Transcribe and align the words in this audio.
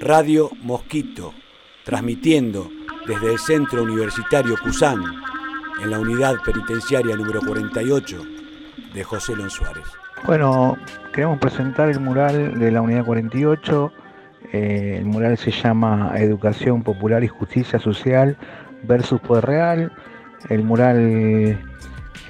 Radio 0.00 0.50
Mosquito, 0.62 1.32
transmitiendo 1.84 2.70
desde 3.06 3.32
el 3.32 3.38
Centro 3.38 3.82
Universitario 3.82 4.56
Cusán, 4.62 5.02
en 5.82 5.90
la 5.90 5.98
unidad 5.98 6.36
penitenciaria 6.44 7.16
número 7.16 7.40
48 7.40 8.22
de 8.94 9.04
José 9.04 9.36
Lon 9.36 9.50
Suárez. 9.50 9.84
Bueno, 10.24 10.76
queremos 11.12 11.38
presentar 11.38 11.88
el 11.88 12.00
mural 12.00 12.58
de 12.58 12.70
la 12.70 12.82
unidad 12.82 13.04
48. 13.04 13.92
Eh, 14.52 14.96
el 14.98 15.04
mural 15.06 15.38
se 15.38 15.50
llama 15.50 16.12
Educación 16.16 16.82
Popular 16.82 17.22
y 17.24 17.28
Justicia 17.28 17.78
Social 17.78 18.36
versus 18.82 19.20
Poder 19.20 19.46
Real. 19.46 19.92
El 20.48 20.62
mural 20.62 21.58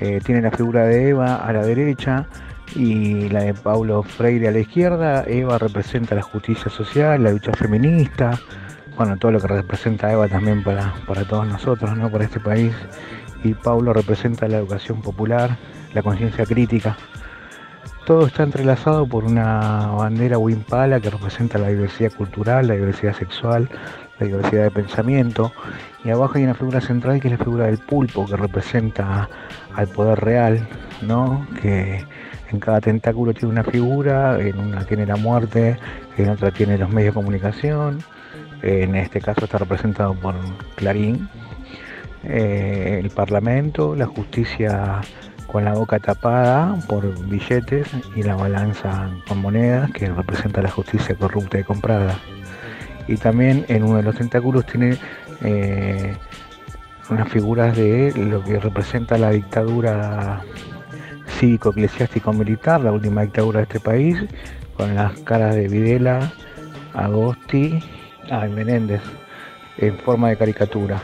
eh, 0.00 0.20
tiene 0.24 0.42
la 0.42 0.50
figura 0.50 0.84
de 0.84 1.08
Eva 1.08 1.36
a 1.36 1.52
la 1.52 1.62
derecha 1.62 2.26
y 2.74 3.28
la 3.28 3.42
de 3.42 3.54
Paulo 3.54 4.02
Freire 4.02 4.48
a 4.48 4.50
la 4.50 4.58
izquierda. 4.58 5.24
Eva 5.26 5.58
representa 5.58 6.14
la 6.14 6.22
justicia 6.22 6.70
social, 6.70 7.22
la 7.22 7.30
lucha 7.30 7.52
feminista, 7.52 8.38
bueno, 8.96 9.16
todo 9.18 9.32
lo 9.32 9.40
que 9.40 9.48
representa 9.48 10.10
Eva 10.10 10.26
también 10.26 10.62
para, 10.62 10.94
para 11.06 11.24
todos 11.24 11.46
nosotros, 11.46 11.96
¿no? 11.96 12.10
para 12.10 12.24
este 12.24 12.40
país. 12.40 12.72
Y 13.44 13.54
Paulo 13.54 13.92
representa 13.92 14.48
la 14.48 14.56
educación 14.56 15.02
popular, 15.02 15.56
la 15.92 16.02
conciencia 16.02 16.46
crítica. 16.46 16.96
Todo 18.06 18.26
está 18.26 18.44
entrelazado 18.44 19.06
por 19.06 19.24
una 19.24 19.88
bandera 19.88 20.38
Wimpala 20.38 21.00
que 21.00 21.10
representa 21.10 21.58
la 21.58 21.68
diversidad 21.68 22.12
cultural, 22.12 22.68
la 22.68 22.74
diversidad 22.74 23.14
sexual, 23.14 23.68
la 24.18 24.26
diversidad 24.26 24.62
de 24.64 24.70
pensamiento. 24.70 25.52
Y 26.04 26.10
abajo 26.10 26.38
hay 26.38 26.44
una 26.44 26.54
figura 26.54 26.80
central 26.80 27.20
que 27.20 27.28
es 27.28 27.38
la 27.38 27.44
figura 27.44 27.66
del 27.66 27.78
pulpo 27.78 28.24
que 28.24 28.36
representa 28.36 29.28
al 29.74 29.88
poder 29.88 30.20
real, 30.20 30.66
¿no? 31.02 31.46
Que 31.60 32.04
en 32.50 32.60
cada 32.60 32.80
tentáculo 32.80 33.32
tiene 33.34 33.52
una 33.52 33.64
figura, 33.64 34.40
en 34.40 34.58
una 34.58 34.84
tiene 34.84 35.06
la 35.06 35.16
muerte, 35.16 35.78
en 36.16 36.30
otra 36.30 36.50
tiene 36.50 36.78
los 36.78 36.90
medios 36.90 37.14
de 37.14 37.20
comunicación, 37.20 38.02
en 38.62 38.94
este 38.96 39.20
caso 39.20 39.44
está 39.44 39.58
representado 39.58 40.14
por 40.14 40.34
Clarín, 40.76 41.28
eh, 42.24 43.00
el 43.02 43.10
Parlamento, 43.10 43.94
la 43.94 44.06
justicia 44.06 45.00
con 45.46 45.64
la 45.64 45.74
boca 45.74 45.98
tapada 46.00 46.76
por 46.88 47.06
billetes 47.28 47.88
y 48.16 48.22
la 48.22 48.34
balanza 48.34 49.10
con 49.28 49.38
monedas 49.38 49.90
que 49.92 50.08
representa 50.08 50.60
la 50.60 50.70
justicia 50.70 51.14
corrupta 51.14 51.60
y 51.60 51.64
comprada. 51.64 52.18
Y 53.06 53.16
también 53.16 53.64
en 53.68 53.84
uno 53.84 53.98
de 53.98 54.02
los 54.02 54.16
tentáculos 54.16 54.66
tiene 54.66 54.98
eh, 55.42 56.16
unas 57.08 57.28
figuras 57.28 57.76
de 57.76 58.12
lo 58.16 58.42
que 58.42 58.58
representa 58.58 59.16
la 59.18 59.30
dictadura 59.30 60.42
cívico-eclesiástico-militar, 61.38 62.80
la 62.80 62.92
última 62.92 63.22
dictadura 63.22 63.58
de 63.58 63.64
este 63.64 63.80
país, 63.80 64.16
con 64.76 64.94
las 64.94 65.12
caras 65.20 65.54
de 65.54 65.68
Videla, 65.68 66.32
Agosti, 66.94 67.78
ah, 68.30 68.46
Menéndez, 68.46 69.02
en 69.78 69.96
forma 69.98 70.28
de 70.28 70.36
caricatura. 70.36 71.02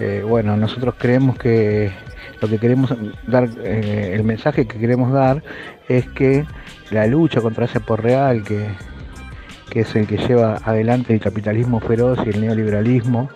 Eh, 0.00 0.24
bueno, 0.26 0.56
nosotros 0.56 0.94
creemos 0.98 1.38
que 1.38 1.92
lo 2.40 2.48
que 2.48 2.58
queremos 2.58 2.92
dar, 3.26 3.48
eh, 3.62 4.12
el 4.14 4.24
mensaje 4.24 4.66
que 4.66 4.78
queremos 4.78 5.12
dar 5.12 5.42
es 5.88 6.08
que 6.08 6.44
la 6.90 7.06
lucha 7.06 7.40
contra 7.40 7.66
ese 7.66 7.80
por 7.80 8.02
real, 8.02 8.42
que, 8.42 8.68
que 9.70 9.80
es 9.80 9.94
el 9.94 10.06
que 10.06 10.16
lleva 10.16 10.58
adelante 10.64 11.12
el 11.12 11.20
capitalismo 11.20 11.78
feroz 11.80 12.18
y 12.26 12.30
el 12.30 12.40
neoliberalismo, 12.40 13.30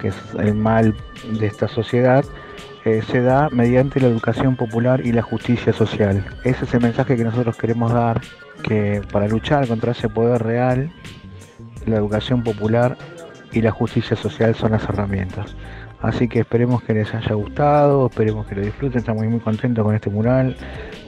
que 0.00 0.08
es 0.08 0.14
el 0.38 0.54
mal 0.54 0.94
de 1.38 1.46
esta 1.46 1.68
sociedad, 1.68 2.24
eh, 2.84 3.02
se 3.10 3.22
da 3.22 3.48
mediante 3.50 4.00
la 4.00 4.08
educación 4.08 4.56
popular 4.56 5.06
y 5.06 5.12
la 5.12 5.22
justicia 5.22 5.72
social. 5.72 6.24
Ese 6.44 6.64
es 6.64 6.74
el 6.74 6.82
mensaje 6.82 7.16
que 7.16 7.24
nosotros 7.24 7.56
queremos 7.56 7.92
dar, 7.92 8.20
que 8.62 9.00
para 9.10 9.26
luchar 9.26 9.66
contra 9.66 9.92
ese 9.92 10.08
poder 10.08 10.42
real, 10.42 10.92
la 11.86 11.96
educación 11.96 12.42
popular 12.42 12.96
y 13.52 13.62
la 13.62 13.70
justicia 13.70 14.16
social 14.16 14.54
son 14.54 14.72
las 14.72 14.84
herramientas. 14.84 15.56
Así 16.04 16.28
que 16.28 16.40
esperemos 16.40 16.82
que 16.82 16.92
les 16.92 17.14
haya 17.14 17.34
gustado, 17.34 18.08
esperemos 18.08 18.46
que 18.46 18.54
lo 18.54 18.60
disfruten, 18.60 18.98
estamos 18.98 19.24
muy 19.24 19.40
contentos 19.40 19.82
con 19.82 19.94
este 19.94 20.10
mural, 20.10 20.54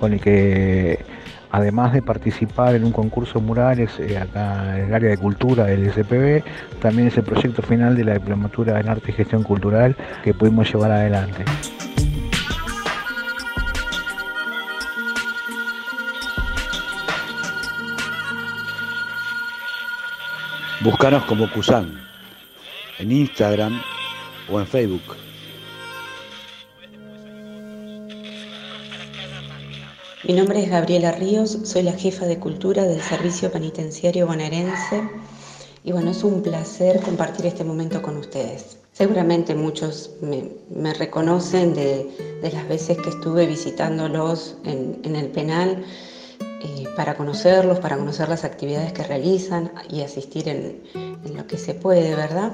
con 0.00 0.15
el 0.15 0.20
que 0.22 1.04
además 1.50 1.93
de 1.93 2.00
participar 2.00 2.75
en 2.75 2.82
un 2.82 2.93
concurso 2.93 3.38
de 3.38 3.44
murales 3.44 3.91
eh, 4.00 4.16
acá 4.16 4.78
en 4.78 4.87
el 4.87 4.94
área 4.94 5.10
de 5.10 5.19
cultura 5.19 5.65
del 5.65 5.93
SPB, 5.93 6.43
también 6.81 7.09
es 7.09 7.16
el 7.19 7.25
proyecto 7.25 7.60
final 7.60 7.94
de 7.94 8.04
la 8.04 8.15
Diplomatura 8.15 8.81
en 8.81 8.88
Arte 8.88 9.10
y 9.10 9.12
Gestión 9.12 9.43
Cultural 9.43 9.94
que 10.25 10.32
pudimos 10.32 10.72
llevar 10.72 10.91
adelante. 10.91 11.44
Búscanos 20.81 21.22
como 21.25 21.50
Kusan 21.50 22.00
en 22.99 23.12
Instagram 23.12 23.78
o 24.48 24.60
en 24.60 24.66
Facebook. 24.66 25.16
Mi 30.24 30.34
nombre 30.34 30.62
es 30.62 30.70
Gabriela 30.70 31.12
Ríos, 31.12 31.56
soy 31.62 31.82
la 31.82 31.92
jefa 31.92 32.26
de 32.26 32.38
cultura 32.38 32.84
del 32.84 33.00
Servicio 33.00 33.52
Penitenciario 33.52 34.26
Bonaerense 34.26 35.08
y 35.84 35.92
bueno, 35.92 36.10
es 36.10 36.24
un 36.24 36.42
placer 36.42 37.00
compartir 37.00 37.46
este 37.46 37.62
momento 37.62 38.02
con 38.02 38.16
ustedes. 38.16 38.78
Seguramente 38.92 39.54
muchos 39.54 40.10
me, 40.20 40.94
reconocen 40.94 41.74
de, 41.74 42.10
las 42.42 42.66
veces 42.66 42.98
que 42.98 43.10
estuve 43.10 43.46
visitándolos 43.46 44.56
en, 44.64 45.14
el 45.14 45.28
penal 45.28 45.84
eh, 46.40 46.84
para 46.96 47.14
conocerlos, 47.14 47.78
para 47.78 47.96
conocer 47.96 48.28
las 48.28 48.42
actividades 48.42 48.92
que 48.94 49.04
realizan 49.04 49.70
y 49.88 50.00
asistir 50.00 50.48
en, 50.48 50.82
en 50.94 51.36
lo 51.36 51.46
que 51.46 51.56
se 51.56 51.74
puede, 51.74 52.16
¿verdad? 52.16 52.52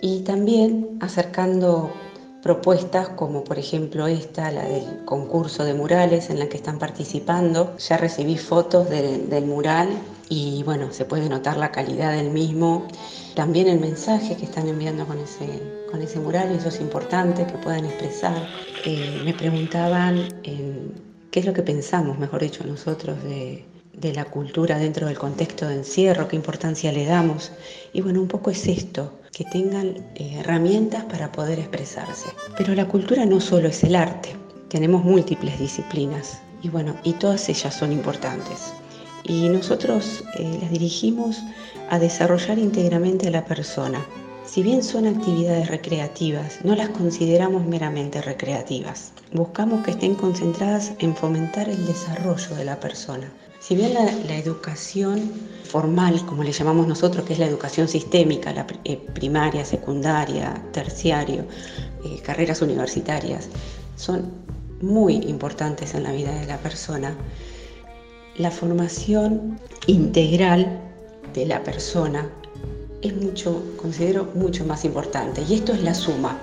Y 0.00 0.20
también 0.20 0.98
acercando 1.00 1.92
propuestas 2.42 3.08
como 3.10 3.42
por 3.44 3.58
ejemplo 3.58 4.06
esta, 4.06 4.50
la 4.50 4.62
del 4.62 5.04
concurso 5.04 5.64
de 5.64 5.74
murales 5.74 6.30
en 6.30 6.38
la 6.38 6.48
que 6.48 6.56
están 6.56 6.78
participando. 6.78 7.76
Ya 7.78 7.96
recibí 7.96 8.36
fotos 8.36 8.88
del 8.88 9.44
mural 9.44 9.88
y 10.28 10.62
bueno, 10.62 10.92
se 10.92 11.04
puede 11.04 11.28
notar 11.28 11.56
la 11.56 11.72
calidad 11.72 12.12
del 12.12 12.30
mismo. 12.30 12.86
También 13.34 13.68
el 13.68 13.80
mensaje 13.80 14.36
que 14.36 14.44
están 14.44 14.68
enviando 14.68 15.06
con 15.06 15.18
ese, 15.18 15.46
con 15.90 16.02
ese 16.02 16.18
mural, 16.18 16.52
y 16.52 16.56
eso 16.56 16.68
es 16.68 16.80
importante, 16.80 17.46
que 17.46 17.52
puedan 17.54 17.84
expresar. 17.84 18.48
Eh, 18.84 19.20
me 19.24 19.32
preguntaban 19.32 20.28
qué 21.30 21.40
es 21.40 21.46
lo 21.46 21.52
que 21.52 21.62
pensamos, 21.62 22.18
mejor 22.18 22.42
dicho, 22.42 22.64
nosotros 22.64 23.22
de, 23.22 23.64
de 23.92 24.12
la 24.12 24.24
cultura 24.24 24.78
dentro 24.78 25.06
del 25.06 25.18
contexto 25.18 25.68
de 25.68 25.76
encierro, 25.76 26.28
qué 26.28 26.36
importancia 26.36 26.90
le 26.92 27.06
damos. 27.06 27.52
Y 27.92 28.00
bueno, 28.00 28.20
un 28.20 28.28
poco 28.28 28.50
es 28.50 28.66
esto, 28.66 29.12
que 29.38 29.44
tengan 29.44 29.94
eh, 30.16 30.40
herramientas 30.40 31.04
para 31.04 31.30
poder 31.30 31.60
expresarse. 31.60 32.28
Pero 32.56 32.74
la 32.74 32.88
cultura 32.88 33.24
no 33.24 33.40
solo 33.40 33.68
es 33.68 33.84
el 33.84 33.94
arte, 33.94 34.30
tenemos 34.68 35.04
múltiples 35.04 35.60
disciplinas 35.60 36.40
y 36.60 36.70
bueno, 36.70 36.96
y 37.04 37.12
todas 37.12 37.48
ellas 37.48 37.72
son 37.72 37.92
importantes. 37.92 38.72
Y 39.22 39.48
nosotros 39.48 40.24
eh, 40.34 40.58
las 40.60 40.72
dirigimos 40.72 41.40
a 41.88 42.00
desarrollar 42.00 42.58
íntegramente 42.58 43.28
a 43.28 43.30
la 43.30 43.44
persona. 43.44 44.04
Si 44.44 44.64
bien 44.64 44.82
son 44.82 45.06
actividades 45.06 45.68
recreativas, 45.68 46.58
no 46.64 46.74
las 46.74 46.88
consideramos 46.88 47.64
meramente 47.64 48.20
recreativas. 48.20 49.12
Buscamos 49.32 49.84
que 49.84 49.92
estén 49.92 50.16
concentradas 50.16 50.94
en 50.98 51.14
fomentar 51.14 51.68
el 51.68 51.86
desarrollo 51.86 52.56
de 52.56 52.64
la 52.64 52.80
persona, 52.80 53.30
si 53.60 53.74
bien 53.74 53.94
la, 53.94 54.36
educación 54.36 55.32
formal, 55.64 56.24
como 56.26 56.42
le 56.42 56.52
llamamos 56.52 56.86
nosotros, 56.86 57.24
que 57.24 57.32
es 57.32 57.38
la 57.38 57.46
educación 57.46 57.88
sistémica, 57.88 58.52
la 58.52 58.66
eh, 58.84 58.96
primaria, 59.14 59.64
secundaria, 59.64 60.62
terciario, 60.72 61.44
eh, 62.04 62.20
carreras 62.22 62.62
universitarias, 62.62 63.48
son 63.96 64.30
muy 64.80 65.16
importantes 65.16 65.94
en 65.94 66.04
la 66.04 66.12
vida 66.12 66.32
de 66.32 66.46
la 66.46 66.58
persona, 66.58 67.14
la 68.36 68.50
formación 68.50 69.58
integral 69.88 70.80
de 71.34 71.46
la 71.46 71.62
persona 71.64 72.30
es 73.02 73.14
mucho, 73.16 73.62
considero 73.76 74.28
mucho 74.34 74.64
más 74.64 74.84
importante. 74.84 75.42
Y 75.48 75.54
esto 75.54 75.72
es 75.72 75.82
la 75.82 75.94
suma 75.94 76.38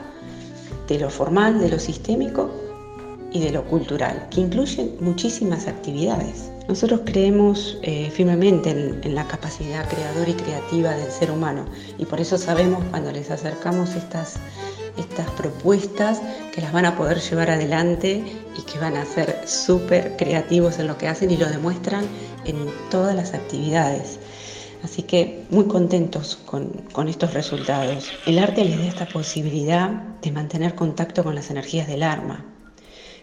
de 0.88 1.00
lo 1.00 1.10
formal, 1.10 1.60
de 1.60 1.70
lo 1.70 1.80
sistémico 1.80 2.50
y 3.32 3.40
de 3.40 3.52
lo 3.52 3.64
cultural, 3.66 4.28
que 4.30 4.42
incluyen 4.42 4.98
muchísimas 5.00 5.68
actividades. 5.68 6.52
Nosotros 6.68 7.02
creemos 7.06 7.78
eh, 7.84 8.10
firmemente 8.10 8.72
en, 8.72 9.14
la 9.14 9.28
capacidad 9.28 9.88
creadora 9.88 10.30
y 10.30 10.34
creativa 10.34 10.96
del 10.96 11.12
ser 11.12 11.30
humano 11.30 11.66
y 12.00 12.06
por 12.06 12.20
eso 12.20 12.40
sabemos 12.40 12.84
cuando 12.90 13.12
les 13.12 13.30
acercamos 13.30 13.96
estas, 13.96 14.38
estas 14.98 15.30
propuestas 15.32 16.22
que 16.52 16.62
las 16.62 16.74
van 16.74 16.86
a 16.86 16.98
poder 16.98 17.20
llevar 17.20 17.52
adelante 17.52 18.24
y 18.58 18.62
que 18.64 18.80
van 18.80 18.98
a 18.98 19.06
ser 19.06 19.48
súper 19.48 20.18
creativos 20.18 20.80
en 20.80 20.88
lo 20.88 20.98
que 20.98 21.08
hacen 21.08 21.30
y 21.30 21.38
lo 21.38 21.48
demuestran 21.48 22.06
en 22.46 22.56
todas 22.90 23.16
las 23.16 23.36
actividades. 23.36 24.20
Así 24.84 25.04
que 25.04 25.44
muy 25.52 25.66
contentos 25.66 26.40
con, 26.46 26.70
con, 26.92 27.08
estos 27.10 27.34
resultados. 27.36 28.12
El 28.26 28.40
arte 28.40 28.66
les 28.66 28.80
da 28.80 28.86
esta 28.86 29.06
posibilidad 29.06 29.90
de 30.22 30.32
mantener 30.32 30.74
contacto 30.74 31.24
con 31.24 31.36
las 31.36 31.52
energías 31.52 31.88
del 31.88 32.04
alma. 32.04 32.44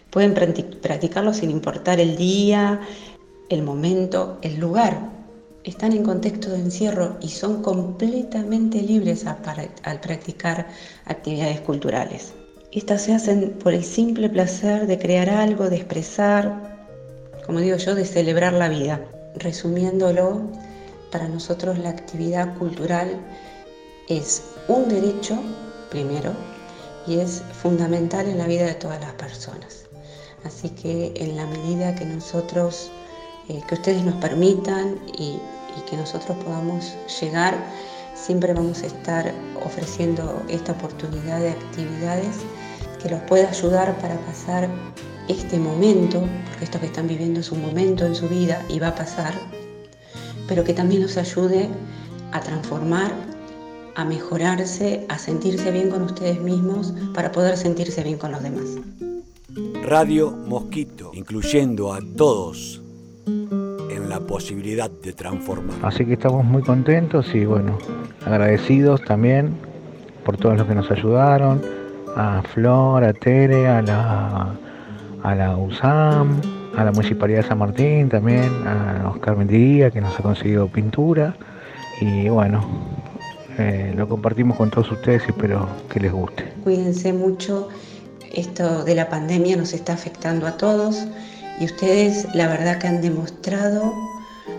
Pueden 0.09 0.35
practicarlo 0.35 1.33
sin 1.33 1.49
importar 1.49 1.99
el 1.99 2.15
día, 2.15 2.81
el 3.53 3.63
momento, 3.63 4.37
el 4.41 4.59
lugar, 4.59 5.11
están 5.63 5.93
en 5.93 6.03
contexto 6.03 6.49
de 6.49 6.59
encierro 6.59 7.17
y 7.21 7.29
son 7.29 7.61
completamente 7.61 8.81
libres 8.81 9.25
al 9.25 9.99
practicar 10.01 10.67
actividades 11.05 11.61
culturales. 11.61 12.33
Estas 12.71 13.03
se 13.03 13.13
hacen 13.13 13.51
por 13.63 13.73
el 13.73 13.83
simple 13.83 14.29
placer 14.29 14.87
de 14.87 14.97
crear 14.97 15.29
algo, 15.29 15.69
de 15.69 15.77
expresar, 15.77 16.87
como 17.45 17.59
digo 17.59 17.77
yo, 17.77 17.95
de 17.95 18.03
celebrar 18.03 18.53
la 18.53 18.67
vida. 18.67 18.99
Resumiéndolo, 19.35 20.41
para 21.11 21.27
nosotros 21.27 21.77
la 21.77 21.89
actividad 21.89 22.57
cultural 22.57 23.21
es 24.09 24.43
un 24.67 24.89
derecho, 24.89 25.39
primero, 25.91 26.31
y 27.05 27.19
es 27.19 27.43
fundamental 27.61 28.27
en 28.27 28.39
la 28.39 28.47
vida 28.47 28.65
de 28.65 28.73
todas 28.73 28.99
las 28.99 29.13
personas. 29.13 29.85
Así 30.43 30.69
que 30.69 31.13
en 31.15 31.37
la 31.37 31.45
medida 31.45 31.95
que 31.95 32.05
nosotros, 32.05 32.91
eh, 33.49 33.61
que 33.67 33.75
ustedes 33.75 34.03
nos 34.03 34.15
permitan 34.15 34.99
y, 35.17 35.39
y 35.77 35.89
que 35.89 35.97
nosotros 35.97 36.37
podamos 36.43 36.95
llegar, 37.19 37.55
siempre 38.15 38.53
vamos 38.53 38.83
a 38.83 38.87
estar 38.87 39.33
ofreciendo 39.65 40.41
esta 40.47 40.73
oportunidad 40.73 41.39
de 41.39 41.49
actividades 41.51 42.37
que 43.01 43.09
los 43.09 43.19
pueda 43.21 43.49
ayudar 43.49 43.97
para 43.99 44.17
pasar 44.21 44.69
este 45.27 45.57
momento, 45.57 46.21
porque 46.49 46.65
esto 46.65 46.79
que 46.79 46.85
están 46.87 47.07
viviendo 47.07 47.39
es 47.39 47.51
un 47.51 47.61
momento 47.61 48.05
en 48.05 48.15
su 48.15 48.27
vida 48.27 48.63
y 48.69 48.79
va 48.79 48.89
a 48.89 48.95
pasar, 48.95 49.33
pero 50.47 50.63
que 50.63 50.73
también 50.73 51.01
los 51.01 51.17
ayude 51.17 51.69
a 52.31 52.39
transformar, 52.39 53.11
a 53.95 54.05
mejorarse, 54.05 55.05
a 55.09 55.17
sentirse 55.17 55.71
bien 55.71 55.89
con 55.89 56.03
ustedes 56.03 56.41
mismos 56.41 56.93
para 57.13 57.31
poder 57.31 57.57
sentirse 57.57 58.03
bien 58.03 58.17
con 58.17 58.31
los 58.31 58.41
demás. 58.41 58.69
Radio 59.83 60.31
Mosquito, 60.31 61.11
incluyendo 61.13 61.93
a 61.93 61.99
todos 62.17 62.82
la 64.13 64.19
posibilidad 64.19 64.91
de 64.91 65.11
transformar. 65.13 65.75
Así 65.81 66.05
que 66.05 66.13
estamos 66.13 66.45
muy 66.45 66.61
contentos 66.61 67.33
y 67.33 67.45
bueno, 67.45 67.79
agradecidos 68.25 69.01
también 69.01 69.55
por 70.23 70.37
todos 70.37 70.55
los 70.55 70.67
que 70.67 70.75
nos 70.75 70.91
ayudaron, 70.91 71.59
a 72.15 72.43
Flor, 72.53 73.03
a 73.03 73.13
Tere, 73.13 73.67
a 73.67 73.81
la 73.81 74.53
a 75.23 75.35
la 75.35 75.57
USAM, 75.57 76.41
a 76.77 76.83
la 76.83 76.91
Municipalidad 76.91 77.41
de 77.41 77.47
San 77.47 77.57
Martín 77.57 78.09
también, 78.09 78.51
a 78.67 79.09
Oscar 79.09 79.35
Mendía 79.35 79.89
que 79.89 79.99
nos 79.99 80.19
ha 80.19 80.21
conseguido 80.21 80.67
pintura 80.67 81.35
y 81.99 82.29
bueno, 82.29 82.61
eh, 83.57 83.93
lo 83.95 84.07
compartimos 84.07 84.57
con 84.57 84.69
todos 84.69 84.91
ustedes 84.91 85.23
y 85.27 85.31
espero 85.31 85.67
que 85.89 85.99
les 86.01 86.11
guste. 86.11 86.53
Cuídense 86.63 87.13
mucho, 87.13 87.69
esto 88.31 88.83
de 88.83 88.93
la 88.93 89.09
pandemia 89.09 89.55
nos 89.57 89.73
está 89.73 89.93
afectando 89.93 90.45
a 90.45 90.57
todos 90.57 91.07
y 91.59 91.65
ustedes 91.65 92.27
la 92.33 92.47
verdad 92.47 92.79
que 92.79 92.87
han 92.87 93.01
demostrado 93.01 93.93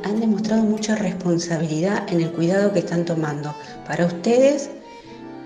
han 0.04 0.20
demostrado 0.20 0.62
mucha 0.62 0.94
responsabilidad 0.94 2.04
en 2.08 2.20
el 2.20 2.30
cuidado 2.30 2.72
que 2.72 2.80
están 2.80 3.04
tomando 3.04 3.54
para 3.86 4.06
ustedes 4.06 4.70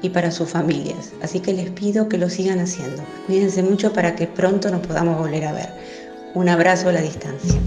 y 0.02 0.10
para 0.10 0.30
sus 0.30 0.48
familias. 0.48 1.12
Así 1.22 1.40
que 1.40 1.52
les 1.52 1.70
pido 1.70 2.08
que 2.08 2.18
lo 2.18 2.28
sigan 2.28 2.60
haciendo. 2.60 3.02
Cuídense 3.26 3.62
mucho 3.62 3.92
para 3.92 4.14
que 4.14 4.26
pronto 4.26 4.70
nos 4.70 4.86
podamos 4.86 5.18
volver 5.18 5.44
a 5.44 5.52
ver. 5.52 5.68
Un 6.34 6.48
abrazo 6.48 6.88
a 6.88 6.92
la 6.92 7.00
distancia. 7.00 7.58